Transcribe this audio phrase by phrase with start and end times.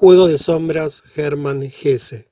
[0.00, 2.30] Juego de sombras Hermann Hesse.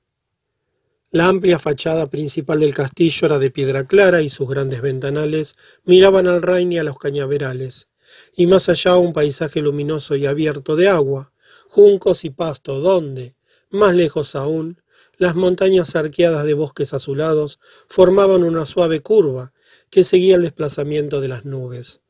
[1.11, 6.29] La amplia fachada principal del castillo era de piedra clara y sus grandes ventanales miraban
[6.29, 7.88] al Rhin y a los cañaverales,
[8.37, 11.32] y más allá un paisaje luminoso y abierto de agua,
[11.68, 13.34] juncos y pasto, donde,
[13.71, 14.80] más lejos aún,
[15.17, 17.59] las montañas arqueadas de bosques azulados
[17.89, 19.53] formaban una suave curva
[19.91, 22.01] que seguía el desplazamiento de las nubes.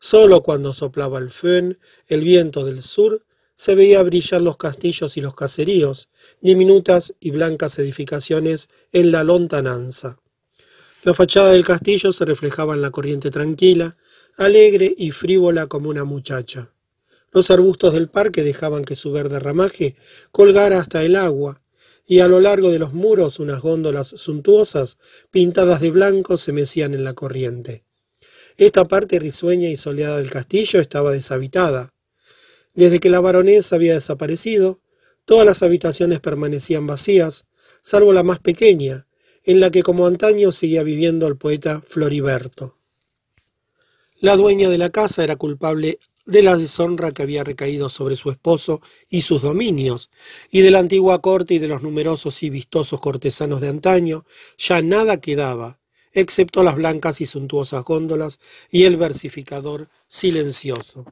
[0.00, 5.20] Solo cuando soplaba el fön, el viento del sur, se veía brillar los castillos y
[5.20, 6.08] los caseríos,
[6.40, 10.18] diminutas y blancas edificaciones en la lontananza.
[11.04, 13.96] La fachada del castillo se reflejaba en la corriente tranquila,
[14.36, 16.72] alegre y frívola como una muchacha.
[17.32, 19.96] Los arbustos del parque dejaban que su verde ramaje
[20.30, 21.62] colgara hasta el agua,
[22.06, 24.98] y a lo largo de los muros unas góndolas suntuosas,
[25.30, 27.84] pintadas de blanco, se mecían en la corriente.
[28.56, 31.94] Esta parte risueña y soleada del castillo estaba deshabitada.
[32.74, 34.80] Desde que la baronesa había desaparecido,
[35.24, 37.46] todas las habitaciones permanecían vacías,
[37.80, 39.06] salvo la más pequeña,
[39.44, 42.78] en la que como antaño seguía viviendo el poeta Floriberto.
[44.20, 48.30] La dueña de la casa era culpable de la deshonra que había recaído sobre su
[48.30, 50.10] esposo y sus dominios,
[50.50, 54.24] y de la antigua corte y de los numerosos y vistosos cortesanos de antaño,
[54.56, 55.80] ya nada quedaba,
[56.12, 58.38] excepto las blancas y suntuosas góndolas
[58.70, 61.04] y el versificador silencioso.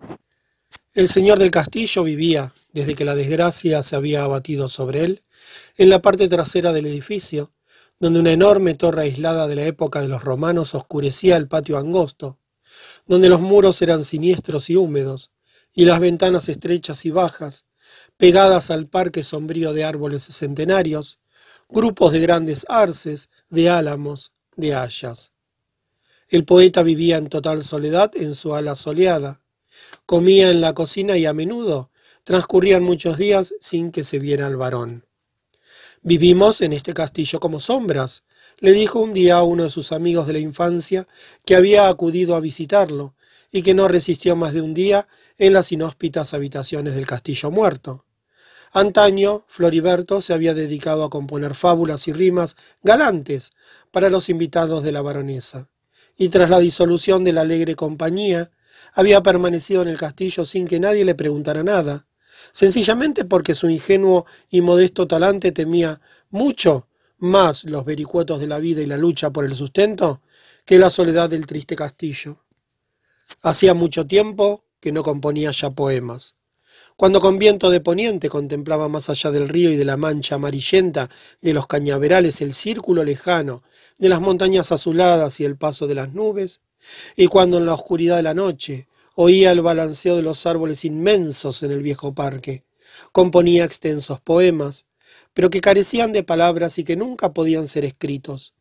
[0.93, 5.23] El señor del castillo vivía, desde que la desgracia se había abatido sobre él,
[5.77, 7.49] en la parte trasera del edificio,
[8.01, 12.41] donde una enorme torre aislada de la época de los romanos oscurecía el patio angosto,
[13.07, 15.31] donde los muros eran siniestros y húmedos,
[15.73, 17.67] y las ventanas estrechas y bajas,
[18.17, 21.21] pegadas al parque sombrío de árboles centenarios,
[21.69, 25.31] grupos de grandes arces, de álamos, de hayas.
[26.29, 29.40] El poeta vivía en total soledad en su ala soleada,
[30.11, 31.93] Comía en la cocina y a menudo
[32.25, 35.07] transcurrían muchos días sin que se viera el varón.
[36.03, 38.25] Vivimos en este castillo como sombras,
[38.59, 41.07] le dijo un día a uno de sus amigos de la infancia
[41.47, 43.15] que había acudido a visitarlo
[43.53, 45.07] y que no resistió más de un día
[45.39, 48.05] en las inhóspitas habitaciones del castillo muerto.
[48.73, 53.53] Antaño, Floriberto se había dedicado a componer fábulas y rimas galantes
[53.93, 55.71] para los invitados de la baronesa,
[56.17, 58.51] y tras la disolución de la alegre compañía,
[58.95, 62.07] había permanecido en el castillo sin que nadie le preguntara nada,
[62.53, 66.89] sencillamente porque su ingenuo y modesto talante temía mucho
[67.19, 70.23] más los vericuetos de la vida y la lucha por el sustento
[70.65, 72.45] que la soledad del triste castillo.
[73.43, 76.35] Hacía mucho tiempo que no componía ya poemas.
[76.97, 81.09] Cuando con viento de poniente contemplaba más allá del río y de la mancha amarillenta
[81.41, 83.63] de los cañaverales el círculo lejano
[83.99, 86.61] de las montañas azuladas y el paso de las nubes,
[87.17, 91.63] y cuando en la oscuridad de la noche oía el balanceo de los árboles inmensos
[91.63, 92.65] en el viejo parque,
[93.13, 94.87] componía extensos poemas,
[95.35, 98.55] pero que carecían de palabras y que nunca podían ser escritos.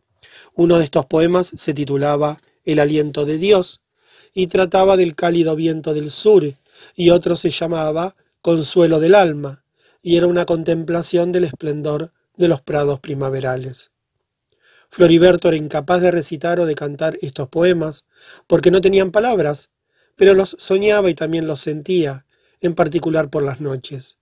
[0.54, 3.82] Uno de estos poemas se titulaba El aliento de Dios
[4.34, 6.54] y trataba del cálido viento del sur,
[6.96, 9.64] y otro se llamaba Consuelo del alma,
[10.02, 13.92] y era una contemplación del esplendor de los prados primaverales.
[14.90, 18.06] Floriberto era incapaz de recitar o de cantar estos poemas,
[18.48, 19.70] porque no tenían palabras,
[20.16, 22.26] pero los soñaba y también los sentía,
[22.60, 24.18] en particular por las noches.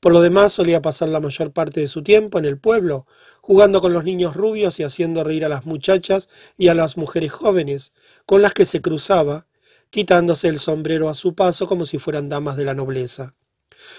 [0.00, 3.06] Por lo demás solía pasar la mayor parte de su tiempo en el pueblo,
[3.40, 7.32] jugando con los niños rubios y haciendo reír a las muchachas y a las mujeres
[7.32, 7.92] jóvenes,
[8.26, 9.46] con las que se cruzaba,
[9.90, 13.34] quitándose el sombrero a su paso como si fueran damas de la nobleza.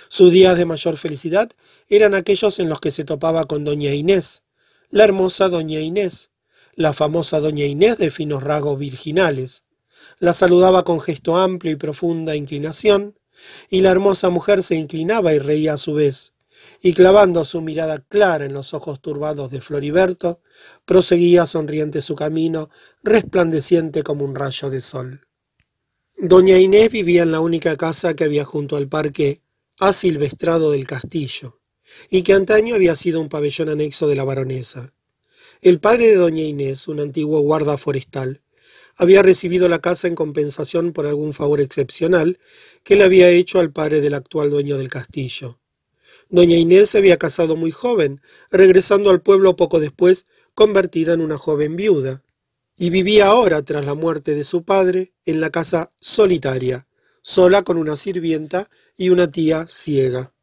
[0.07, 1.51] Sus días de mayor felicidad
[1.89, 4.43] eran aquellos en los que se topaba con doña Inés,
[4.89, 6.31] la hermosa doña Inés,
[6.73, 9.63] la famosa doña Inés de finos rasgos virginales.
[10.19, 13.19] La saludaba con gesto amplio y profunda inclinación,
[13.69, 16.33] y la hermosa mujer se inclinaba y reía a su vez,
[16.81, 20.39] y clavando su mirada clara en los ojos turbados de Floriberto,
[20.85, 22.69] proseguía sonriente su camino,
[23.03, 25.27] resplandeciente como un rayo de sol.
[26.17, 29.41] Doña Inés vivía en la única casa que había junto al parque
[29.79, 31.59] asilvestrado del castillo
[32.09, 34.93] y que antaño había sido un pabellón anexo de la baronesa.
[35.61, 38.41] El padre de doña Inés, un antiguo guarda forestal,
[38.95, 42.39] había recibido la casa en compensación por algún favor excepcional
[42.83, 45.59] que le había hecho al padre del actual dueño del castillo.
[46.29, 50.25] Doña Inés se había casado muy joven, regresando al pueblo poco después,
[50.55, 52.23] convertida en una joven viuda,
[52.75, 56.87] y vivía ahora, tras la muerte de su padre, en la casa solitaria,
[57.21, 60.33] sola con una sirvienta y una tía ciega.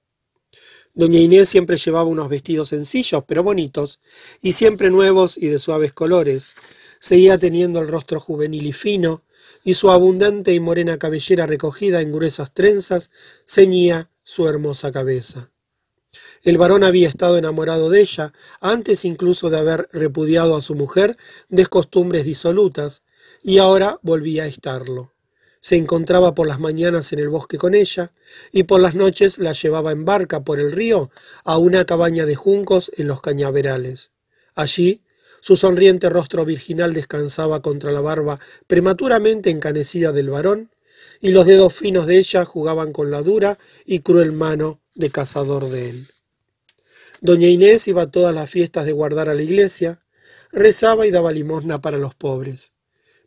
[0.95, 4.01] Doña Inés siempre llevaba unos vestidos sencillos pero bonitos,
[4.41, 6.55] y siempre nuevos y de suaves colores.
[7.01, 9.25] Seguía teniendo el rostro juvenil y fino,
[9.65, 13.11] y su abundante y morena cabellera recogida en gruesas trenzas
[13.45, 15.51] ceñía su hermosa cabeza.
[16.45, 21.17] El varón había estado enamorado de ella antes incluso de haber repudiado a su mujer
[21.49, 23.03] de costumbres disolutas,
[23.43, 25.14] y ahora volvía a estarlo.
[25.65, 28.13] Se encontraba por las mañanas en el bosque con ella,
[28.53, 31.11] y por las noches la llevaba en barca por el río
[31.43, 34.11] a una cabaña de juncos en los cañaverales.
[34.55, 35.01] Allí
[35.41, 40.71] su sonriente rostro virginal descansaba contra la barba prematuramente encanecida del varón,
[41.23, 45.71] y los dedos finos de ella jugaban con la dura y cruel mano de cazador
[45.71, 46.09] de él.
[47.23, 50.05] Doña Inés iba a todas las fiestas de guardar a la iglesia,
[50.53, 52.74] rezaba y daba limosna para los pobres.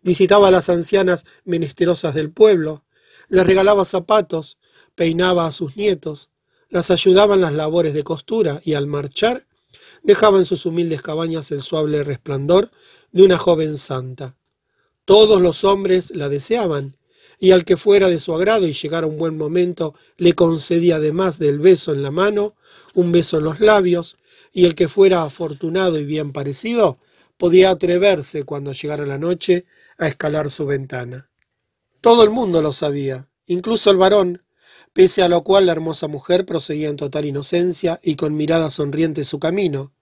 [0.07, 2.85] Visitaba a las ancianas menesterosas del pueblo,
[3.27, 4.57] les regalaba zapatos,
[4.95, 6.29] peinaba a sus nietos,
[6.69, 9.47] las ayudaba en las labores de costura y al marchar
[10.03, 12.71] dejaba en sus humildes cabañas el suave resplandor
[13.11, 14.37] de una joven santa.
[15.03, 16.95] Todos los hombres la deseaban,
[17.37, 21.37] y al que fuera de su agrado y llegara un buen momento, le concedía además
[21.37, 22.55] del beso en la mano,
[22.93, 24.15] un beso en los labios,
[24.53, 26.97] y el que fuera afortunado y bien parecido,
[27.37, 29.65] podía atreverse cuando llegara la noche
[29.97, 31.29] a escalar su ventana.
[32.01, 34.41] Todo el mundo lo sabía, incluso el varón,
[34.93, 39.23] pese a lo cual la hermosa mujer proseguía en total inocencia y con mirada sonriente
[39.23, 39.93] su camino,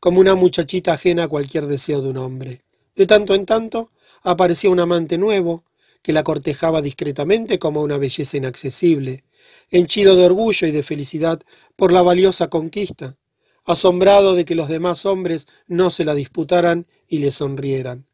[0.00, 2.64] como una muchachita ajena a cualquier deseo de un hombre.
[2.94, 5.64] De tanto en tanto aparecía un amante nuevo,
[6.02, 9.24] que la cortejaba discretamente como una belleza inaccesible,
[9.70, 11.40] henchido de orgullo y de felicidad
[11.74, 13.16] por la valiosa conquista,
[13.64, 18.06] asombrado de que los demás hombres no se la disputaran y le sonrieran.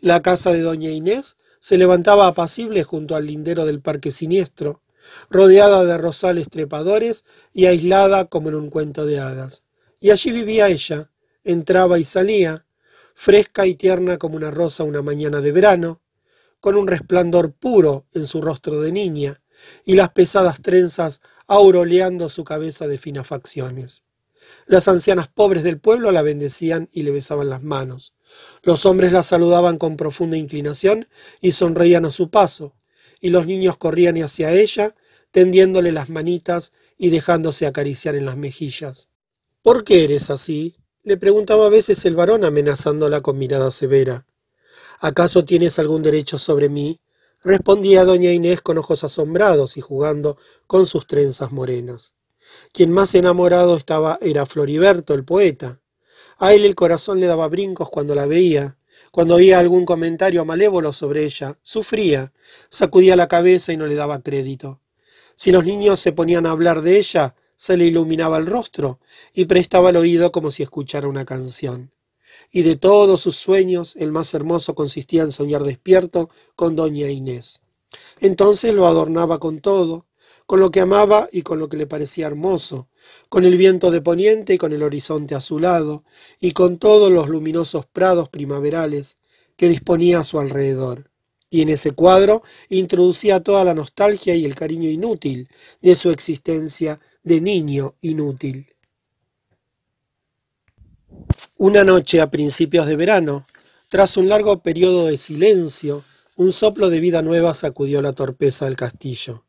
[0.00, 4.80] La casa de doña Inés se levantaba apacible junto al lindero del parque siniestro,
[5.28, 9.64] rodeada de rosales trepadores y aislada como en un cuento de hadas.
[9.98, 11.10] Y allí vivía ella,
[11.42, 12.66] entraba y salía,
[13.12, 16.00] fresca y tierna como una rosa una mañana de verano,
[16.60, 19.42] con un resplandor puro en su rostro de niña,
[19.84, 24.04] y las pesadas trenzas auroleando su cabeza de finas facciones.
[24.66, 28.14] Las ancianas pobres del pueblo la bendecían y le besaban las manos.
[28.62, 31.08] Los hombres la saludaban con profunda inclinación
[31.40, 32.74] y sonreían a su paso,
[33.20, 34.94] y los niños corrían hacia ella,
[35.30, 39.08] tendiéndole las manitas y dejándose acariciar en las mejillas.
[39.62, 40.76] ¿Por qué eres así?
[41.02, 44.26] le preguntaba a veces el varón amenazándola con mirada severa.
[45.00, 47.00] ¿Acaso tienes algún derecho sobre mí?
[47.42, 50.36] respondía doña Inés con ojos asombrados y jugando
[50.66, 52.12] con sus trenzas morenas.
[52.72, 55.80] Quien más enamorado estaba era Floriberto, el poeta.
[56.38, 58.78] A él el corazón le daba brincos cuando la veía.
[59.10, 62.32] Cuando oía algún comentario malévolo sobre ella, sufría,
[62.68, 64.80] sacudía la cabeza y no le daba crédito.
[65.34, 69.00] Si los niños se ponían a hablar de ella, se le iluminaba el rostro
[69.32, 71.92] y prestaba el oído como si escuchara una canción.
[72.50, 77.60] Y de todos sus sueños, el más hermoso consistía en soñar despierto con doña Inés.
[78.20, 80.06] Entonces lo adornaba con todo,
[80.46, 82.88] con lo que amaba y con lo que le parecía hermoso,
[83.28, 86.04] con el viento de poniente y con el horizonte a su lado,
[86.40, 89.18] y con todos los luminosos prados primaverales
[89.56, 91.10] que disponía a su alrededor.
[91.50, 95.48] Y en ese cuadro introducía toda la nostalgia y el cariño inútil
[95.80, 98.74] de su existencia de niño inútil.
[101.56, 103.46] Una noche a principios de verano,
[103.88, 106.04] tras un largo periodo de silencio,
[106.36, 109.44] un soplo de vida nueva sacudió la torpeza del castillo.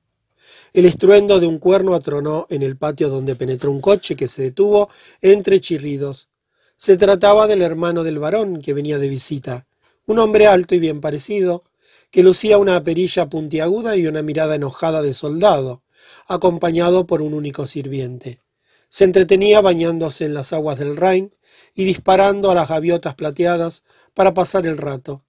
[0.74, 4.44] El estruendo de un cuerno atronó en el patio donde penetró un coche que se
[4.44, 4.89] detuvo
[5.21, 6.30] entre chirridos.
[6.76, 9.68] Se trataba del hermano del varón que venía de visita,
[10.06, 11.64] un hombre alto y bien parecido,
[12.11, 15.83] que lucía una perilla puntiaguda y una mirada enojada de soldado,
[16.28, 18.40] acompañado por un único sirviente.
[18.90, 21.35] Se entretenía bañándose en las aguas del Rhin
[21.76, 23.83] y disparando a las gaviotas plateadas
[24.14, 25.23] para pasar el rato.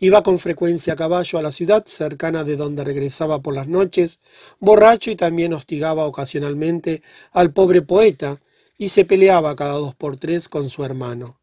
[0.00, 4.20] Iba con frecuencia a caballo a la ciudad cercana de donde regresaba por las noches,
[4.60, 7.02] borracho y también hostigaba ocasionalmente
[7.32, 8.40] al pobre poeta
[8.76, 11.40] y se peleaba cada dos por tres con su hermano.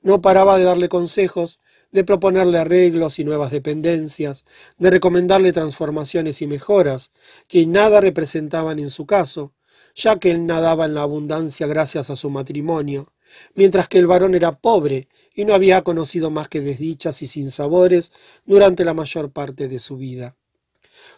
[0.00, 1.60] No paraba de darle consejos,
[1.92, 4.46] de proponerle arreglos y nuevas dependencias,
[4.78, 7.10] de recomendarle transformaciones y mejoras,
[7.46, 9.52] que nada representaban en su caso,
[9.94, 13.12] ya que él nadaba en la abundancia gracias a su matrimonio,
[13.54, 18.10] mientras que el varón era pobre y no había conocido más que desdichas y sinsabores
[18.44, 20.34] durante la mayor parte de su vida.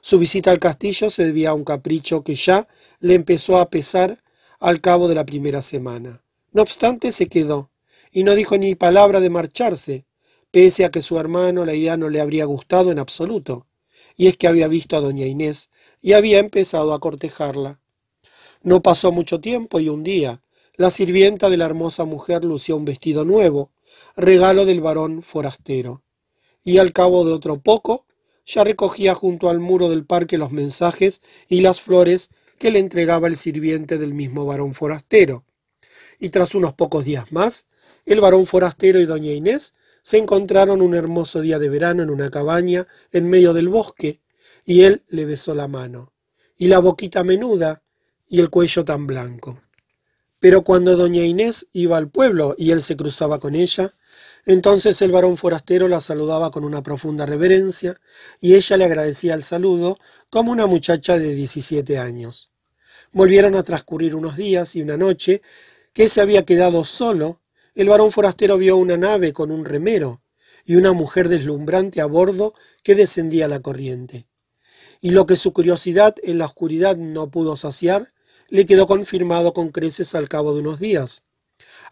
[0.03, 4.23] Su visita al castillo se debía a un capricho que ya le empezó a pesar
[4.59, 6.23] al cabo de la primera semana.
[6.53, 7.71] No obstante, se quedó,
[8.13, 10.05] y no dijo ni palabra de marcharse,
[10.51, 13.69] pese a que su hermano la idea no le habría gustado en absoluto,
[14.19, 15.71] y es que había visto a doña Inés
[16.03, 17.81] y había empezado a cortejarla.
[18.63, 20.43] No pasó mucho tiempo y un día,
[20.75, 23.71] la sirvienta de la hermosa mujer lució un vestido nuevo,
[24.17, 26.03] regalo del varón forastero,
[26.63, 28.07] y al cabo de otro poco
[28.45, 32.29] ya recogía junto al muro del parque los mensajes y las flores
[32.59, 35.45] que le entregaba el sirviente del mismo varón forastero.
[36.23, 37.65] y tras unos pocos días más,
[38.05, 42.31] el varón forastero y doña Inés se encontraron un hermoso día de verano en una
[42.31, 44.21] cabaña en medio del bosque,
[44.65, 46.13] y él le besó la mano,
[46.57, 47.83] y la boquita menuda,
[48.27, 49.61] y el cuello tan blanco.
[50.41, 53.95] Pero cuando doña Inés iba al pueblo y él se cruzaba con ella,
[54.45, 58.01] entonces el varón forastero la saludaba con una profunda reverencia,
[58.41, 59.99] y ella le agradecía el saludo
[60.31, 62.51] como una muchacha de 17 años.
[63.13, 65.43] Volvieron a transcurrir unos días y una noche
[65.93, 67.41] que se había quedado solo
[67.75, 70.23] el varón forastero vio una nave con un remero
[70.65, 74.27] y una mujer deslumbrante a bordo que descendía la corriente.
[75.01, 78.13] Y lo que su curiosidad en la oscuridad no pudo saciar,
[78.51, 81.23] le quedó confirmado con creces al cabo de unos días.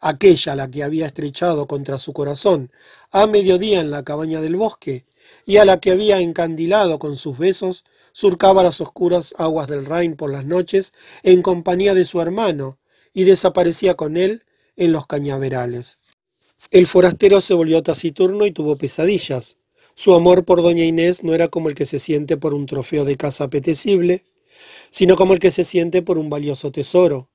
[0.01, 2.71] Aquella la que había estrechado contra su corazón
[3.11, 5.07] a mediodía en la cabaña del bosque,
[5.45, 10.17] y a la que había encandilado con sus besos, surcaba las oscuras aguas del Rhin
[10.17, 12.79] por las noches en compañía de su hermano,
[13.13, 14.45] y desaparecía con él
[14.77, 15.97] en los cañaverales.
[16.71, 19.57] El forastero se volvió taciturno y tuvo pesadillas.
[19.95, 23.05] Su amor por doña Inés no era como el que se siente por un trofeo
[23.05, 24.25] de caza apetecible,
[24.91, 27.31] sino como el que se siente por un valioso tesoro.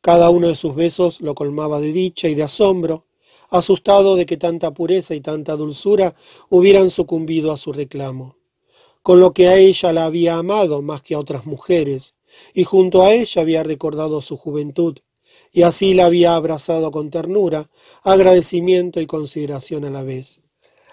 [0.00, 3.06] Cada uno de sus besos lo colmaba de dicha y de asombro,
[3.50, 6.14] asustado de que tanta pureza y tanta dulzura
[6.48, 8.36] hubieran sucumbido a su reclamo.
[9.02, 12.14] Con lo que a ella la había amado más que a otras mujeres,
[12.54, 14.98] y junto a ella había recordado su juventud,
[15.52, 17.70] y así la había abrazado con ternura,
[18.02, 20.40] agradecimiento y consideración a la vez.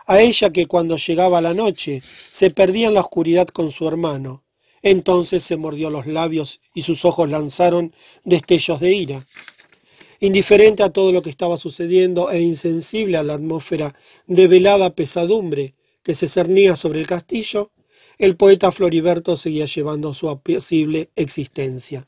[0.06, 4.46] A ella que cuando llegaba la noche se perdía en la oscuridad con su hermano,
[4.82, 7.94] entonces se mordió los labios y sus ojos lanzaron
[8.24, 9.28] destellos de ira.
[10.20, 15.76] Indiferente a todo lo que estaba sucediendo e insensible a la atmósfera de velada pesadumbre
[16.04, 17.72] que se cernía sobre el castillo,
[18.18, 22.08] el poeta Floriberto seguía llevando su apacible existencia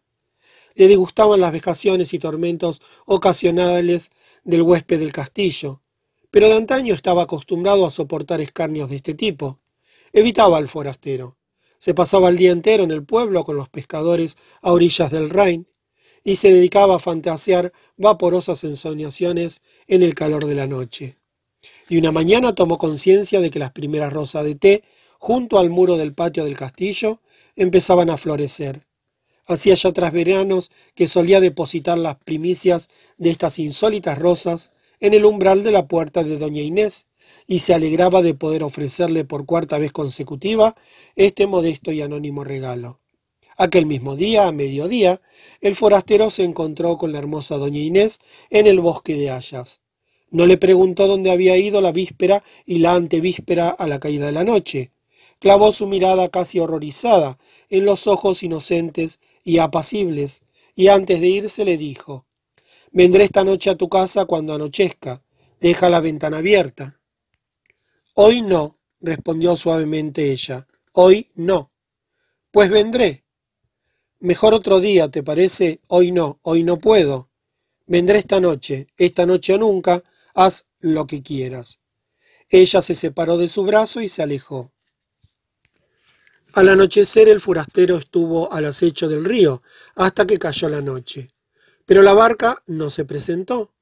[0.79, 4.11] le disgustaban las vejaciones y tormentos ocasionales
[4.45, 5.81] del huésped del castillo,
[6.31, 9.59] pero de antaño estaba acostumbrado a soportar escarnios de este tipo.
[10.13, 11.37] Evitaba al forastero.
[11.79, 15.67] Se pasaba el día entero en el pueblo con los pescadores a orillas del Rhin
[16.23, 21.17] y se dedicaba a fantasear vaporosas ensoñaciones en el calor de la noche.
[21.89, 24.83] Y una mañana tomó conciencia de que las primeras rosas de té
[25.17, 27.19] junto al muro del patio del castillo
[27.55, 28.87] empezaban a florecer
[29.49, 35.25] Hacía ya tras veranos que solía depositar las primicias de estas insólitas rosas en el
[35.25, 37.07] umbral de la puerta de doña Inés,
[37.49, 40.75] y se alegraba de poder ofrecerle por cuarta vez consecutiva
[41.15, 42.99] este modesto y anónimo regalo.
[43.57, 45.19] Aquel mismo día, a mediodía,
[45.59, 48.19] el forastero se encontró con la hermosa doña Inés
[48.51, 49.81] en el bosque de Hayas.
[50.29, 54.31] No le preguntó dónde había ido la víspera y la antevíspera a la caída de
[54.31, 54.91] la noche.
[55.39, 57.39] Clavó su mirada casi horrorizada
[57.71, 60.43] en los ojos inocentes y apacibles,
[60.75, 62.27] y antes de irse le dijo,
[62.91, 65.23] Vendré esta noche a tu casa cuando anochezca,
[65.59, 66.98] deja la ventana abierta.
[68.21, 71.71] Hoy no, respondió suavemente ella, hoy no.
[72.51, 73.23] Pues vendré.
[74.19, 75.79] Mejor otro día, ¿te parece?
[75.87, 77.29] Hoy no, hoy no puedo.
[77.87, 81.79] Vendré esta noche, esta noche o nunca, haz lo que quieras.
[82.49, 84.73] Ella se separó de su brazo y se alejó.
[86.55, 89.63] Al anochecer el forastero estuvo al acecho del río
[89.95, 91.31] hasta que cayó la noche.
[91.85, 93.73] Pero la barca no se presentó.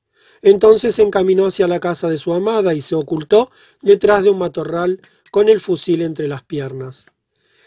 [0.41, 3.51] Entonces se encaminó hacia la casa de su amada y se ocultó
[3.81, 5.01] detrás de un matorral
[5.31, 7.05] con el fusil entre las piernas.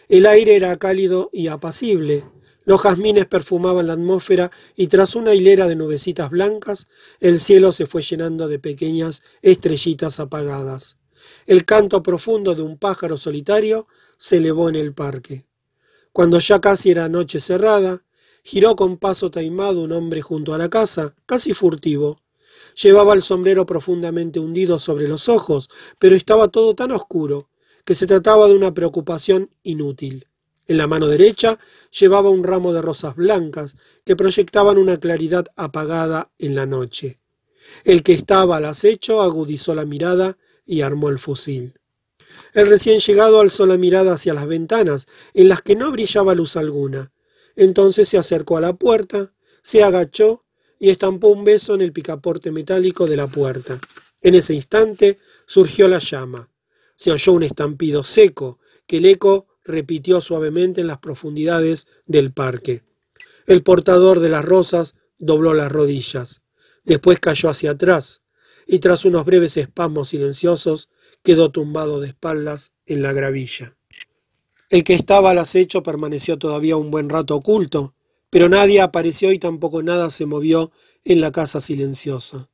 [0.08, 2.24] El aire era cálido y apacible.
[2.64, 6.88] Los jazmines perfumaban la atmósfera y tras una hilera de nubecitas blancas,
[7.20, 10.96] el cielo se fue llenando de pequeñas estrellitas apagadas.
[11.46, 13.86] El canto profundo de un pájaro solitario
[14.16, 15.46] se elevó en el parque.
[16.12, 18.04] Cuando ya casi era noche cerrada,
[18.42, 22.20] giró con paso taimado un hombre junto a la casa, casi furtivo.
[22.82, 25.68] Llevaba el sombrero profundamente hundido sobre los ojos,
[25.98, 27.50] pero estaba todo tan oscuro
[27.84, 30.28] que se trataba de una preocupación inútil.
[30.66, 31.58] En la mano derecha
[31.98, 37.20] llevaba un ramo de rosas blancas que proyectaban una claridad apagada en la noche.
[37.84, 41.74] El que estaba al acecho agudizó la mirada y armó el fusil.
[42.54, 46.56] El recién llegado alzó la mirada hacia las ventanas, en las que no brillaba luz
[46.56, 47.12] alguna.
[47.56, 50.44] Entonces se acercó a la puerta, se agachó
[50.80, 53.78] y estampó un beso en el picaporte metálico de la puerta.
[54.22, 56.48] En ese instante surgió la llama.
[56.96, 62.82] Se oyó un estampido seco, que el eco repitió suavemente en las profundidades del parque.
[63.46, 66.40] El portador de las rosas dobló las rodillas.
[66.84, 68.22] Después cayó hacia atrás
[68.66, 70.88] y tras unos breves espasmos silenciosos
[71.22, 73.76] quedó tumbado de espaldas en la gravilla.
[74.70, 77.94] El que estaba al acecho permaneció todavía un buen rato oculto,
[78.30, 80.70] Pero nadie apareció y tampoco nada se movió
[81.04, 82.48] en la casa silenciosa.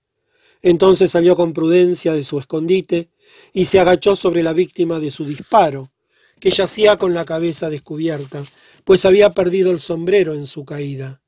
[0.62, 3.10] Entonces salió con prudencia de su escondite
[3.52, 5.92] y se agachó sobre la víctima de su disparo,
[6.40, 8.42] que yacía con la cabeza descubierta,
[8.84, 11.22] pues había perdido el sombrero en su caída.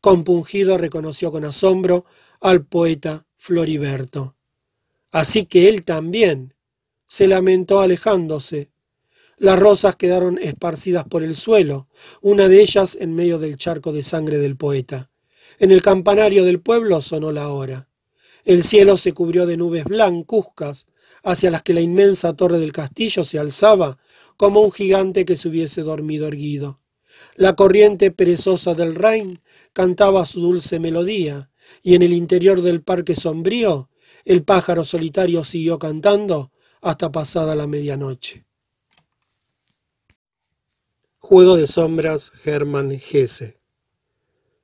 [0.00, 2.04] Compungido reconoció con asombro
[2.40, 4.36] al poeta Floriberto.
[5.12, 6.54] Así que él también
[7.06, 8.71] se lamentó alejándose.
[9.42, 11.88] Las rosas quedaron esparcidas por el suelo,
[12.20, 15.10] una de ellas en medio del charco de sangre del poeta.
[15.58, 17.88] En el campanario del pueblo sonó la hora.
[18.44, 20.86] El cielo se cubrió de nubes blancuzcas,
[21.24, 23.98] hacia las que la inmensa torre del castillo se alzaba
[24.36, 26.80] como un gigante que se hubiese dormido erguido.
[27.34, 29.40] La corriente perezosa del Rhin
[29.72, 31.50] cantaba su dulce melodía,
[31.82, 33.88] y en el interior del parque sombrío
[34.24, 38.44] el pájaro solitario siguió cantando hasta pasada la medianoche.
[41.24, 43.54] Juego de sombras Hermann Hesse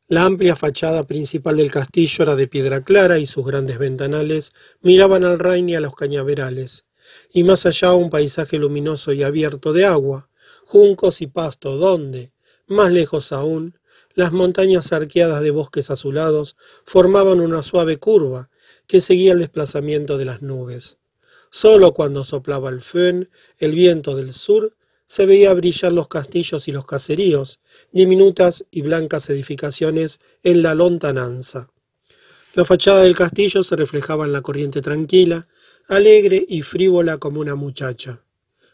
[0.09, 5.23] la amplia fachada principal del castillo era de piedra clara y sus grandes ventanales miraban
[5.23, 6.85] al Rhin y a los cañaverales,
[7.31, 10.31] y más allá un paisaje luminoso y abierto de agua,
[10.65, 12.33] juncos y pasto, donde,
[12.67, 13.79] más lejos aún,
[14.15, 18.51] las montañas arqueadas de bosques azulados formaban una suave curva
[18.89, 20.97] que seguía el desplazamiento de las nubes.
[21.51, 24.75] Solo cuando soplaba el fön, el viento del sur,
[25.09, 27.61] se veía brillar los castillos y los caseríos,
[27.93, 31.71] diminutas y blancas edificaciones en la lontananza.
[32.53, 35.49] La fachada del castillo se reflejaba en la corriente tranquila,
[35.89, 38.23] alegre y frívola como una muchacha.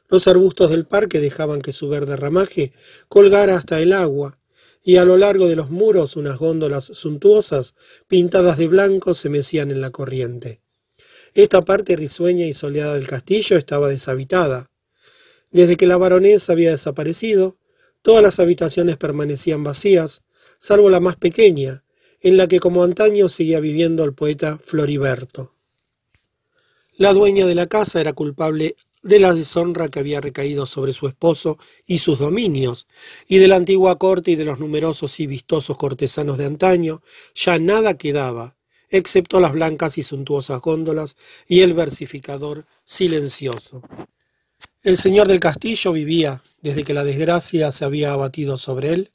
[0.09, 2.73] Los arbustos del parque dejaban que su verde ramaje
[3.09, 4.39] colgara hasta el agua,
[4.83, 7.75] y a lo largo de los muros unas góndolas suntuosas,
[8.09, 10.61] pintadas de blanco, se mecían en la corriente.
[11.33, 14.69] Esta parte risueña y soleada del castillo estaba deshabitada.
[15.55, 17.57] Desde que la baronesa había desaparecido,
[18.03, 20.25] todas las habitaciones permanecían vacías,
[20.59, 21.85] salvo la más pequeña,
[22.21, 25.55] en la que como antaño seguía viviendo el poeta Floriberto.
[26.97, 31.07] La dueña de la casa era culpable de la deshonra que había recaído sobre su
[31.07, 32.89] esposo y sus dominios,
[33.29, 37.01] y de la antigua corte y de los numerosos y vistosos cortesanos de antaño,
[37.33, 38.57] ya nada quedaba,
[38.89, 43.83] excepto las blancas y suntuosas góndolas y el versificador silencioso.
[44.85, 49.13] El señor del castillo vivía, desde que la desgracia se había abatido sobre él,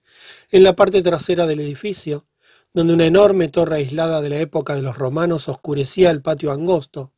[0.50, 2.26] en la parte trasera del edificio,
[2.74, 7.14] donde una enorme torre aislada de la época de los romanos oscurecía el patio angosto,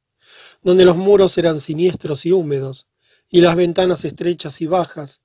[0.62, 2.88] donde los muros eran siniestros y húmedos,
[3.30, 5.22] y las ventanas estrechas y bajas,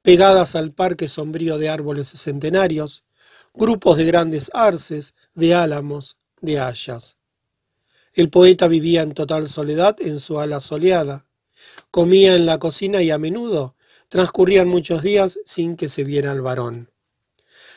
[0.00, 3.04] pegadas al parque sombrío de árboles centenarios,
[3.52, 7.18] grupos de grandes arces, de álamos, de hayas.
[8.14, 11.26] El poeta vivía en total soledad en su ala soleada,
[11.90, 13.74] Comía en la cocina y a menudo
[14.08, 16.90] transcurrían muchos días sin que se viera el varón.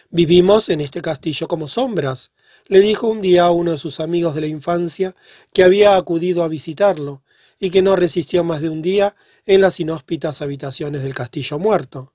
[0.09, 2.31] Vivimos en este castillo como sombras,
[2.67, 5.15] le dijo un día a uno de sus amigos de la infancia
[5.51, 7.23] que había acudido a visitarlo
[7.59, 12.13] y que no resistió más de un día en las inhóspitas habitaciones del castillo muerto.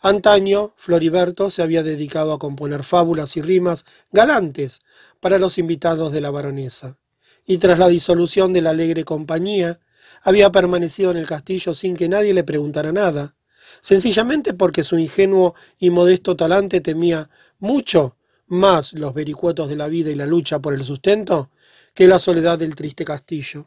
[0.00, 4.82] Antaño, Floriberto se había dedicado a componer fábulas y rimas galantes
[5.18, 6.98] para los invitados de la baronesa,
[7.46, 9.80] y tras la disolución de la alegre compañía,
[10.24, 13.36] había permanecido en el castillo sin que nadie le preguntara nada,
[13.80, 20.10] sencillamente porque su ingenuo y modesto talante temía mucho más los vericuetos de la vida
[20.10, 21.50] y la lucha por el sustento
[21.92, 23.66] que la soledad del triste castillo.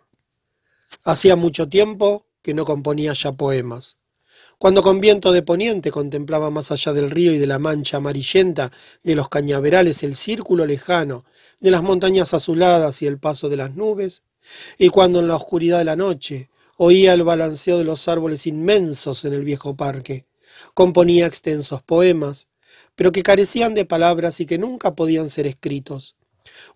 [1.04, 3.98] Hacía mucho tiempo que no componía ya poemas.
[4.58, 8.72] Cuando con viento de poniente contemplaba más allá del río y de la mancha amarillenta
[9.04, 11.26] de los cañaverales el círculo lejano
[11.60, 14.24] de las montañas azuladas y el paso de las nubes,
[14.78, 19.26] y cuando en la oscuridad de la noche oía el balanceo de los árboles inmensos
[19.26, 20.26] en el viejo parque,
[20.74, 22.48] componía extensos poemas,
[22.96, 26.16] pero que carecían de palabras y que nunca podían ser escritos.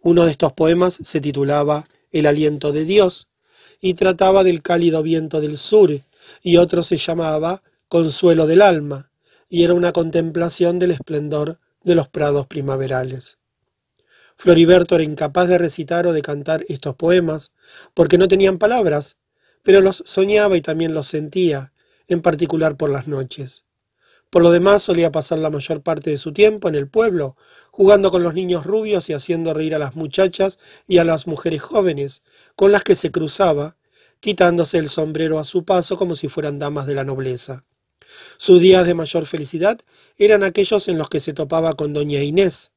[0.01, 3.27] Uno de estos poemas se titulaba El aliento de Dios
[3.79, 6.01] y trataba del cálido viento del sur,
[6.43, 9.12] y otro se llamaba Consuelo del alma,
[9.49, 13.39] y era una contemplación del esplendor de los prados primaverales.
[14.41, 17.51] Floriberto era incapaz de recitar o de cantar estos poemas,
[17.93, 19.17] porque no tenían palabras,
[19.62, 21.73] pero los soñaba y también los sentía,
[22.08, 23.65] en particular por las noches.
[24.32, 27.38] Por lo demás solía pasar la mayor parte de su tiempo en el pueblo,
[27.69, 31.62] jugando con los niños rubios y haciendo reír a las muchachas y a las mujeres
[31.62, 32.23] jóvenes,
[32.56, 33.77] con las que se cruzaba,
[34.21, 37.63] quitándose el sombrero a su paso como si fueran damas de la nobleza.
[38.38, 39.80] Sus días de mayor felicidad
[40.17, 42.70] eran aquellos en los que se topaba con doña Inés,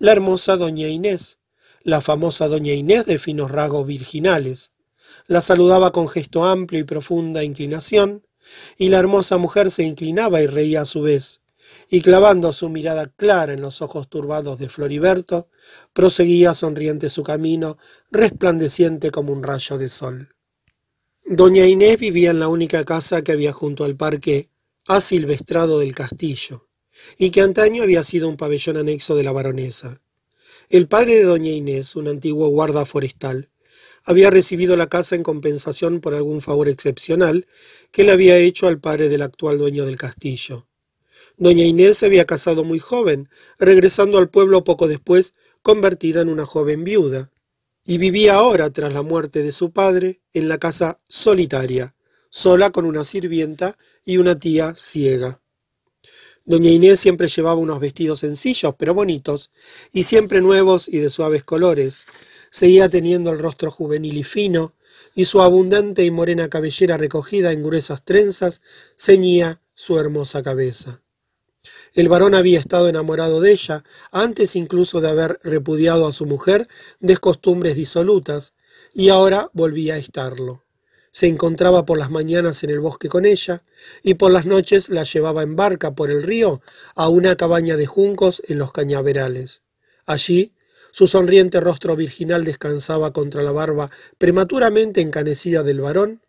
[0.00, 1.38] la hermosa doña Inés,
[1.82, 4.72] la famosa doña Inés de finos rasgos virginales.
[5.26, 8.26] La saludaba con gesto amplio y profunda inclinación,
[8.78, 11.42] y la hermosa mujer se inclinaba y reía a su vez,
[11.90, 15.50] y clavando su mirada clara en los ojos turbados de Floriberto,
[15.92, 17.76] proseguía sonriente su camino,
[18.10, 20.34] resplandeciente como un rayo de sol.
[21.26, 24.48] Doña Inés vivía en la única casa que había junto al parque
[24.86, 26.69] asilvestrado del castillo,
[27.18, 30.00] y que antaño había sido un pabellón anexo de la baronesa.
[30.68, 33.50] El padre de doña Inés, un antiguo guarda forestal,
[34.04, 37.46] había recibido la casa en compensación por algún favor excepcional
[37.90, 40.66] que le había hecho al padre del actual dueño del castillo.
[41.36, 45.32] Doña Inés se había casado muy joven, regresando al pueblo poco después,
[45.62, 47.30] convertida en una joven viuda,
[47.84, 51.94] y vivía ahora, tras la muerte de su padre, en la casa solitaria,
[52.28, 55.40] sola con una sirvienta y una tía ciega.
[56.50, 59.52] Doña Inés siempre llevaba unos vestidos sencillos pero bonitos,
[59.92, 62.06] y siempre nuevos y de suaves colores,
[62.50, 64.74] Seguía teniendo el rostro juvenil y fino,
[65.14, 68.62] y su abundante y morena cabellera recogida en gruesas trenzas
[68.96, 71.02] ceñía su hermosa cabeza.
[71.94, 76.66] El varón había estado enamorado de ella, antes incluso de haber repudiado a su mujer
[76.98, 78.54] de costumbres disolutas,
[78.92, 80.64] y ahora volvía a estarlo.
[81.12, 83.64] Se encontraba por las mañanas en el bosque con ella,
[84.02, 86.60] y por las noches la llevaba en barca por el río
[86.94, 89.62] a una cabaña de juncos en los cañaverales.
[90.06, 90.54] Allí
[90.92, 96.22] su sonriente rostro virginal descansaba contra la barba prematuramente encanecida del varón,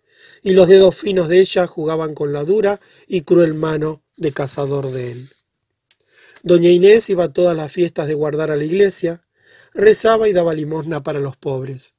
[0.43, 4.91] y los dedos finos de ella jugaban con la dura y cruel mano de cazador
[4.91, 5.29] de él.
[6.43, 9.21] Doña Inés iba a todas las fiestas de guardar a la iglesia,
[9.73, 11.93] rezaba y daba limosna para los pobres.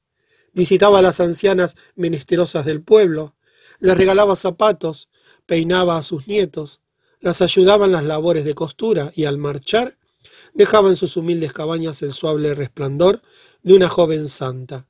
[0.53, 3.35] Visitaba a las ancianas menesterosas del pueblo,
[3.79, 5.09] les regalaba zapatos,
[5.45, 6.81] peinaba a sus nietos,
[7.19, 9.97] las ayudaba en las labores de costura y al marchar
[10.53, 13.21] dejaba en sus humildes cabañas el suave resplandor
[13.63, 14.87] de una joven santa.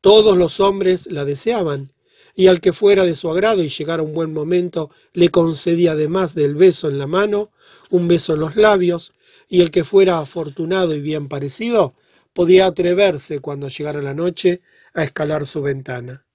[0.00, 1.92] Todos los hombres la deseaban,
[2.34, 6.34] y al que fuera de su agrado y llegara un buen momento, le concedía además
[6.34, 7.50] del beso en la mano,
[7.90, 9.12] un beso en los labios,
[9.48, 11.94] y el que fuera afortunado y bien parecido,
[12.32, 14.62] podía atreverse cuando llegara la noche
[15.00, 16.26] a escalar su ventana.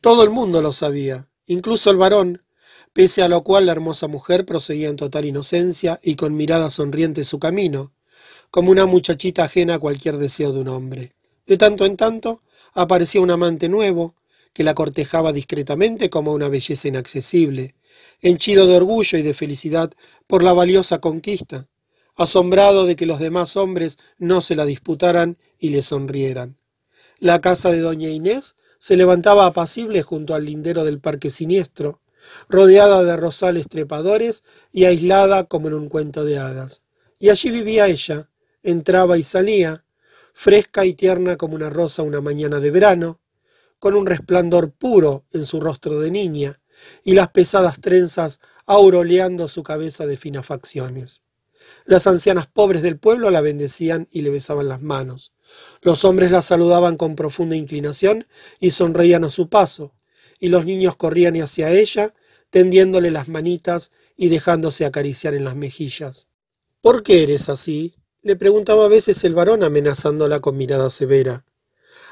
[0.00, 2.42] Todo el mundo lo sabía, incluso el varón,
[2.92, 7.24] pese a lo cual la hermosa mujer proseguía en total inocencia y con mirada sonriente
[7.24, 7.94] su camino,
[8.50, 11.14] como una muchachita ajena a cualquier deseo de un hombre.
[11.46, 12.42] De tanto en tanto
[12.74, 14.16] aparecía un amante nuevo,
[14.52, 17.74] que la cortejaba discretamente como una belleza inaccesible,
[18.20, 19.92] henchido de orgullo y de felicidad
[20.26, 21.68] por la valiosa conquista,
[22.16, 26.58] asombrado de que los demás hombres no se la disputaran y le sonrieran.
[27.22, 32.00] La casa de doña Inés se levantaba apacible junto al lindero del parque siniestro,
[32.48, 36.82] rodeada de rosales trepadores y aislada como en un cuento de hadas.
[37.20, 38.28] Y allí vivía ella,
[38.64, 39.84] entraba y salía,
[40.32, 43.20] fresca y tierna como una rosa una mañana de verano,
[43.78, 46.60] con un resplandor puro en su rostro de niña,
[47.04, 51.22] y las pesadas trenzas auroleando su cabeza de finas facciones.
[51.84, 55.32] Las ancianas pobres del pueblo la bendecían y le besaban las manos.
[55.82, 58.26] Los hombres la saludaban con profunda inclinación
[58.60, 59.92] y sonreían a su paso,
[60.38, 62.14] y los niños corrían hacia ella,
[62.50, 66.28] tendiéndole las manitas y dejándose acariciar en las mejillas.
[66.80, 67.94] ¿Por qué eres así?
[68.22, 71.44] le preguntaba a veces el varón amenazándola con mirada severa.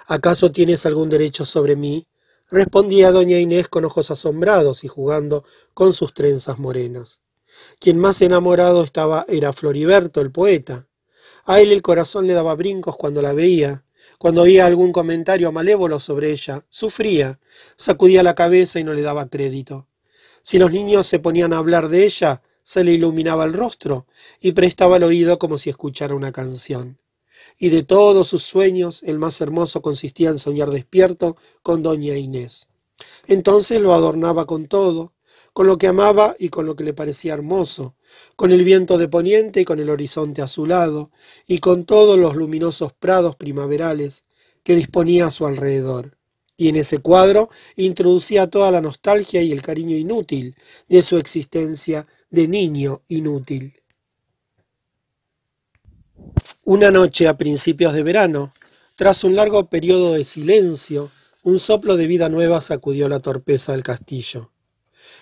[0.07, 2.09] ¿Acaso tienes algún derecho sobre mí?
[2.51, 7.21] respondía doña Inés con ojos asombrados y jugando con sus trenzas morenas.
[7.79, 10.89] Quien más enamorado estaba era Floriberto, el poeta.
[11.51, 13.83] A él el corazón le daba brincos cuando la veía,
[14.19, 17.41] cuando oía algún comentario malévolo sobre ella, sufría,
[17.75, 19.89] sacudía la cabeza y no le daba crédito.
[20.43, 24.07] Si los niños se ponían a hablar de ella, se le iluminaba el rostro
[24.41, 27.01] y prestaba el oído como si escuchara una canción.
[27.59, 31.35] Y de todos sus sueños, el más hermoso consistía en soñar despierto
[31.65, 32.69] con doña Inés.
[33.27, 35.15] Entonces lo adornaba con todo,
[35.53, 37.97] con lo que amaba y con lo que le parecía hermoso,
[38.37, 41.11] con el viento de poniente y con el horizonte azulado,
[41.47, 44.25] y con todos los luminosos prados primaverales
[44.63, 46.17] que disponía a su alrededor.
[46.57, 50.55] Y en ese cuadro introducía toda la nostalgia y el cariño inútil
[50.89, 53.75] de su existencia de niño inútil.
[56.65, 58.53] Una noche a principios de verano,
[58.95, 61.11] tras un largo periodo de silencio,
[61.43, 64.53] un soplo de vida nueva sacudió la torpeza del castillo.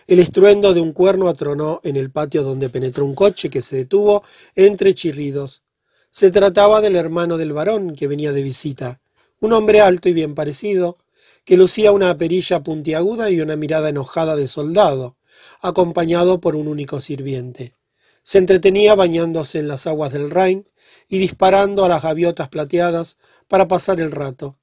[0.09, 3.77] El estruendo de un cuerno atronó en el patio donde penetró un coche que se
[3.77, 5.63] detuvo entre chirridos.
[6.09, 9.03] Se trataba del hermano del varón que venía de visita,
[9.43, 10.97] un hombre alto y bien parecido,
[11.45, 15.19] que lucía una perilla puntiaguda y una mirada enojada de soldado,
[15.61, 17.75] acompañado por un único sirviente.
[18.23, 20.67] Se entretenía bañándose en las aguas del Rhin
[21.11, 24.57] y disparando a las gaviotas plateadas para pasar el rato,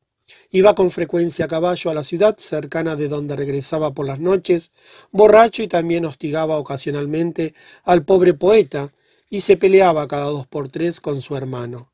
[0.51, 4.71] Iba con frecuencia a caballo a la ciudad cercana de donde regresaba por las noches,
[5.11, 8.93] borracho y también hostigaba ocasionalmente al pobre poeta
[9.29, 11.91] y se peleaba cada dos por tres con su hermano.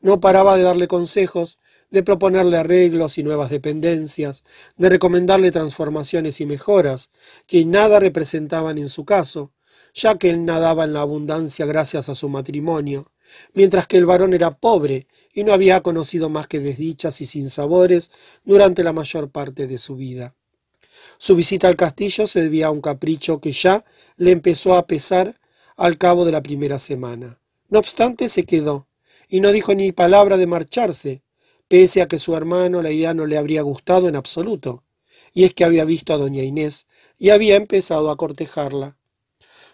[0.00, 1.58] No paraba de darle consejos,
[1.90, 4.44] de proponerle arreglos y nuevas dependencias,
[4.76, 7.10] de recomendarle transformaciones y mejoras,
[7.46, 9.52] que nada representaban en su caso,
[9.94, 13.11] ya que él nadaba en la abundancia gracias a su matrimonio,
[13.54, 18.10] mientras que el varón era pobre y no había conocido más que desdichas y sinsabores
[18.44, 20.34] durante la mayor parte de su vida.
[21.18, 23.84] Su visita al castillo se debía a un capricho que ya
[24.16, 25.40] le empezó a pesar
[25.76, 27.40] al cabo de la primera semana.
[27.68, 28.88] No obstante, se quedó,
[29.28, 31.22] y no dijo ni palabra de marcharse,
[31.68, 34.84] pese a que su hermano la idea no le habría gustado en absoluto,
[35.32, 38.96] y es que había visto a doña Inés y había empezado a cortejarla.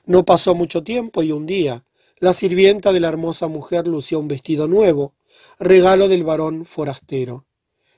[0.05, 1.85] No pasó mucho tiempo y un día,
[2.20, 5.14] la sirvienta de la hermosa mujer lucía un vestido nuevo,
[5.59, 7.46] regalo del varón forastero,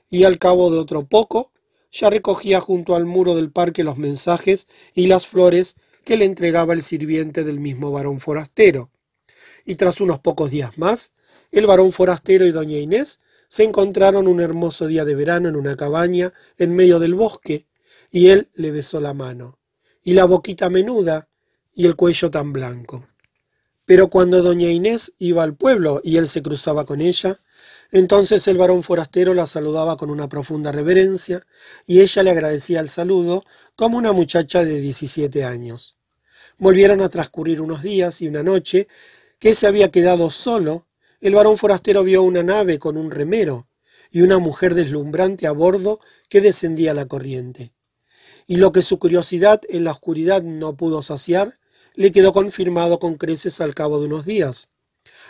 [0.09, 1.51] y al cabo de otro poco,
[1.91, 6.73] ya recogía junto al muro del parque los mensajes y las flores que le entregaba
[6.73, 8.91] el sirviente del mismo varón forastero.
[9.65, 11.11] Y tras unos pocos días más,
[11.51, 15.75] el varón forastero y doña Inés se encontraron un hermoso día de verano en una
[15.75, 17.67] cabaña en medio del bosque,
[18.09, 19.59] y él le besó la mano,
[20.01, 21.29] y la boquita menuda,
[21.73, 23.07] y el cuello tan blanco.
[23.91, 27.41] Pero cuando doña Inés iba al pueblo y él se cruzaba con ella,
[27.91, 31.45] entonces el varón forastero la saludaba con una profunda reverencia,
[31.85, 33.43] y ella le agradecía el saludo
[33.75, 35.97] como una muchacha de 17 años.
[36.57, 38.87] Volvieron a transcurrir unos días y una noche
[39.39, 40.87] que se había quedado solo
[41.19, 43.67] el varón forastero vio una nave con un remero
[44.09, 45.99] y una mujer deslumbrante a bordo
[46.29, 47.73] que descendía la corriente.
[48.47, 51.59] Y lo que su curiosidad en la oscuridad no pudo saciar,
[51.95, 54.69] le quedó confirmado con creces al cabo de unos días.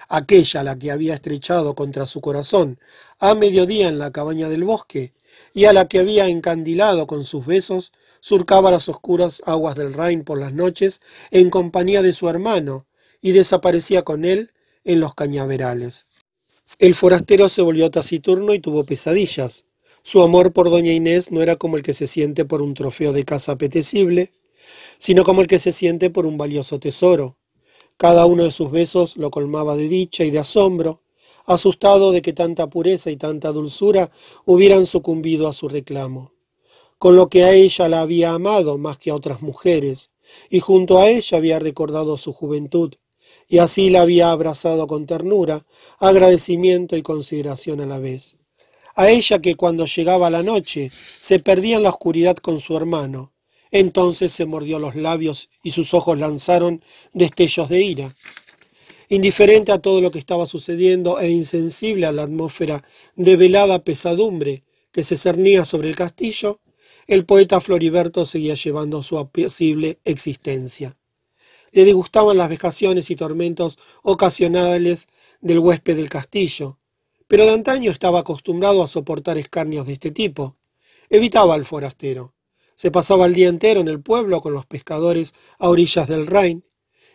[0.10, 2.80] Aquella la que había estrechado contra su corazón
[3.19, 5.13] a mediodía en la cabaña del bosque,
[5.54, 10.24] y a la que había encandilado con sus besos, surcaba las oscuras aguas del Rhin
[10.24, 12.86] por las noches en compañía de su hermano,
[13.21, 14.52] y desaparecía con él
[14.84, 16.06] en los cañaverales.
[16.80, 19.65] El forastero se volvió taciturno y tuvo pesadillas.
[20.04, 23.13] Su amor por doña Inés no era como el que se siente por un trofeo
[23.13, 24.32] de caza apetecible,
[24.97, 27.38] sino como el que se siente por un valioso tesoro.
[27.97, 31.02] Cada uno de sus besos lo colmaba de dicha y de asombro,
[31.45, 34.12] asustado de que tanta pureza y tanta dulzura
[34.45, 36.34] hubieran sucumbido a su reclamo.
[36.97, 40.12] Con lo que a ella la había amado más que a otras mujeres,
[40.50, 42.93] y junto a ella había recordado su juventud,
[43.47, 45.65] y así la había abrazado con ternura,
[46.00, 48.38] agradecimiento y consideración a la vez.
[48.95, 53.31] A ella que cuando llegaba la noche se perdía en la oscuridad con su hermano,
[53.72, 58.16] entonces se mordió los labios y sus ojos lanzaron destellos de ira.
[59.10, 62.84] Indiferente a todo lo que estaba sucediendo e insensible a la atmósfera
[63.16, 66.60] de velada pesadumbre que se cernía sobre el castillo,
[67.08, 70.96] el poeta Floriberto seguía llevando su apacible existencia
[71.72, 75.08] le disgustaban las vejaciones y tormentos ocasionales
[75.40, 76.78] del huésped del castillo,
[77.28, 80.58] pero de antaño estaba acostumbrado a soportar escarnios de este tipo.
[81.10, 82.34] Evitaba al forastero.
[82.82, 86.65] Se pasaba el día entero en el pueblo con los pescadores a orillas del Rhin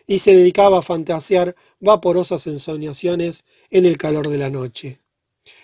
[0.05, 5.01] y se dedicaba a fantasear vaporosas ensoñaciones en el calor de la noche.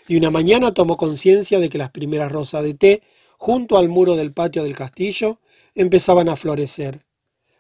[0.09, 3.01] Y una mañana tomó conciencia de que las primeras rosas de té,
[3.37, 5.39] junto al muro del patio del castillo,
[5.73, 7.05] empezaban a florecer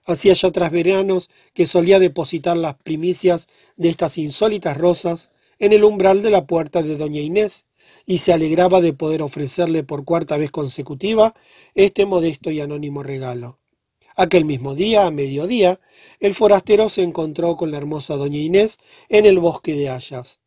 [0.03, 5.85] Hacía ya tras veranos que solía depositar las primicias de estas insólitas rosas en el
[5.85, 7.67] umbral de la puerta de doña Inés,
[8.05, 11.33] y se alegraba de poder ofrecerle por cuarta vez consecutiva
[11.73, 13.59] este modesto y anónimo regalo.
[14.15, 15.79] Aquel mismo día, a mediodía,
[16.19, 18.77] el forastero se encontró con la hermosa doña Inés
[19.09, 20.39] en el bosque de Hayas.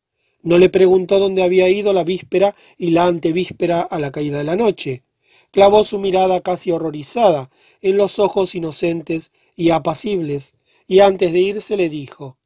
[0.42, 4.44] No le preguntó dónde había ido la víspera y la antevíspera a la caída de
[4.44, 5.02] la noche.
[5.50, 10.54] Clavó su mirada casi horrorizada en los ojos inocentes y apacibles,
[10.86, 12.38] y antes de irse le dijo,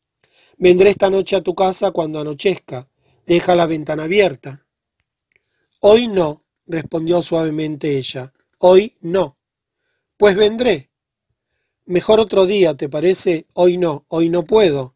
[0.56, 2.88] Vendré esta noche a tu casa cuando anochezca,
[3.26, 4.66] deja la ventana abierta.
[5.82, 9.38] Hoy no, respondió suavemente ella, hoy no.
[10.18, 10.90] Pues vendré.
[11.86, 13.46] Mejor otro día, ¿te parece?
[13.54, 14.94] Hoy no, hoy no puedo.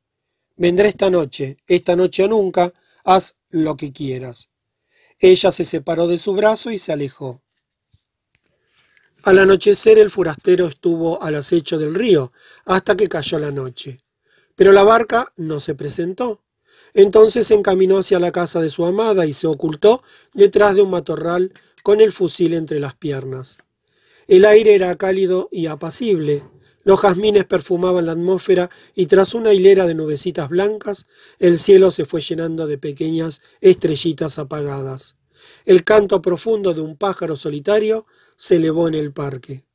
[0.57, 4.51] Vendré esta noche, esta noche o nunca, haz lo que quieras.
[5.18, 7.42] Ella se separó de su brazo y se alejó.
[9.23, 12.31] Al anochecer el forastero estuvo al acecho del río
[12.66, 14.05] hasta que cayó la noche.
[14.55, 16.44] Pero la barca no se presentó.
[16.95, 20.03] Entonces se encaminó hacia la casa de su amada y se ocultó
[20.33, 21.53] detrás de un matorral
[21.83, 23.59] con el fusil entre las piernas.
[24.27, 26.45] El aire era cálido y apacible.
[26.85, 31.07] Los jazmines perfumaban la atmósfera y tras una hilera de nubecitas blancas,
[31.39, 35.17] el cielo se fue llenando de pequeñas estrellitas apagadas.
[35.67, 39.67] el canto profundo de un pájaro solitario se elevó en el parque.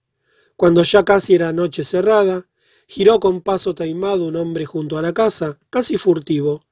[0.56, 2.48] Cuando ya casi era noche cerrada,
[2.88, 6.66] giró con paso taimado un hombre junto a la casa, casi furtivo.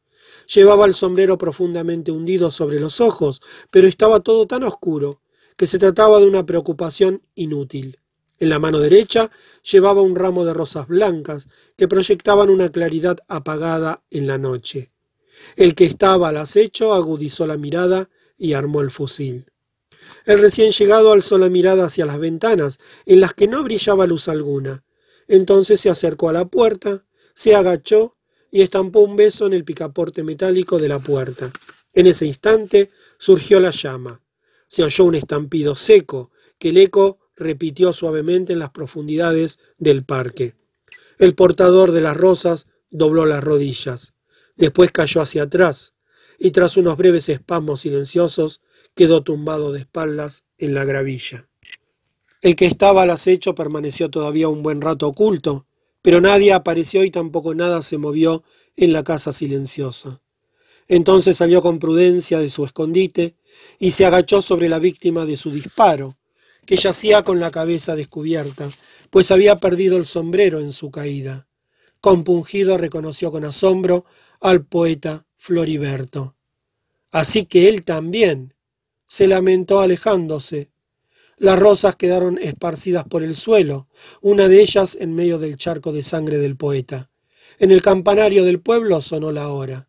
[0.54, 5.22] Llevaba el sombrero profundamente hundido sobre los ojos, pero estaba todo tan oscuro
[5.58, 8.00] que se trataba de una preocupación inútil.
[8.40, 9.32] En la mano derecha
[9.64, 14.92] llevaba un ramo de rosas blancas que proyectaban una claridad apagada en la noche.
[15.56, 19.52] El que estaba al acecho agudizó la mirada y armó el fusil.
[20.26, 24.28] El recién llegado alzó la mirada hacia las ventanas, en las que no brillaba luz
[24.28, 24.84] alguna.
[25.28, 28.17] Entonces se acercó a la puerta, se agachó
[28.52, 31.52] y estampó un beso en el picaporte metálico de la puerta.
[31.94, 34.22] En ese instante surgió la llama.
[34.68, 40.56] Se oyó un estampido seco, que el eco repitió suavemente en las profundidades del parque.
[41.20, 44.14] El portador de las rosas dobló las rodillas,
[44.56, 45.94] después cayó hacia atrás,
[46.40, 48.62] y tras unos breves espasmos silenciosos
[48.96, 51.48] quedó tumbado de espaldas en la gravilla.
[52.42, 55.66] El que estaba al acecho permaneció todavía un buen rato oculto,
[56.08, 58.42] pero nadie apareció y tampoco nada se movió
[58.78, 60.22] en la casa silenciosa.
[60.88, 63.36] Entonces salió con prudencia de su escondite
[63.78, 66.18] y se agachó sobre la víctima de su disparo,
[66.66, 68.70] que yacía con la cabeza descubierta,
[69.10, 71.50] pues había perdido el sombrero en su caída.
[72.00, 74.06] Compungido reconoció con asombro
[74.40, 76.38] al poeta Floriberto.
[77.12, 78.54] Así que él también
[79.08, 80.72] se lamentó alejándose.
[81.40, 83.88] Las rosas quedaron esparcidas por el suelo,
[84.22, 87.12] una de ellas en medio del charco de sangre del poeta.
[87.60, 89.88] En el campanario del pueblo sonó la hora.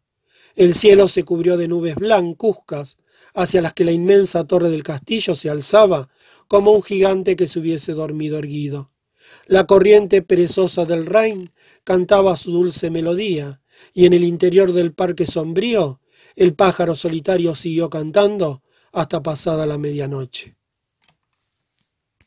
[0.56, 2.98] El cielo se cubrió de nubes blancuzcas,
[3.32, 6.10] hacia las que la inmensa torre del castillo se alzaba
[6.48, 8.92] como un gigante que se hubiese dormido erguido.
[9.46, 11.50] La corriente perezosa del Rhin
[11.82, 13.62] cantaba su dulce melodía,
[13.94, 15.98] y en el interior del parque sombrío
[16.36, 20.57] el pájaro solitario siguió cantando hasta pasada la medianoche.